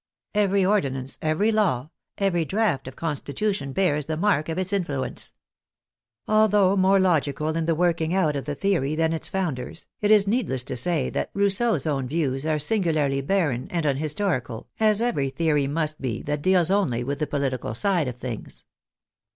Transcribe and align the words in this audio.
Every 0.33 0.63
ordi 0.63 0.91
nance, 0.91 1.19
every 1.21 1.51
law, 1.51 1.91
every 2.17 2.43
draft 2.43 2.87
of 2.87 2.95
constitution 2.95 3.71
bears 3.71 4.07
the 4.07 4.17
mark 4.17 4.49
of 4.49 4.57
its 4.57 4.73
influence. 4.73 5.35
Although 6.27 6.75
more 6.75 6.99
logical 6.99 7.49
in 7.49 7.65
the 7.65 7.75
work 7.75 8.01
ing 8.01 8.11
out 8.11 8.35
of 8.35 8.45
the 8.45 8.55
theory 8.55 8.95
than 8.95 9.13
its 9.13 9.29
founders, 9.29 9.85
it 10.01 10.09
is 10.09 10.25
needless 10.25 10.63
to 10.63 10.75
say 10.75 11.11
that 11.11 11.29
Rousseau's 11.35 11.85
own 11.85 12.07
views 12.07 12.47
are 12.47 12.57
singularly 12.57 13.21
barren 13.21 13.67
and 13.69 13.85
unhistorical, 13.85 14.65
as 14.79 15.03
every 15.03 15.29
theory 15.29 15.67
must 15.67 16.01
be 16.01 16.23
that 16.23 16.41
deals 16.41 16.71
only 16.71 17.03
with 17.03 17.19
the 17.19 17.27
political 17.27 17.75
side 17.75 18.07
of 18.07 18.15
things. 18.17 18.65